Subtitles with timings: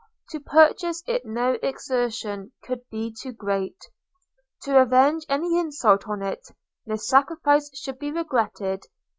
[0.31, 3.77] To purchase it no exertion could be too great–
[4.63, 6.41] to revenge any insult on it,
[6.87, 8.85] no sacrifice should be regretted.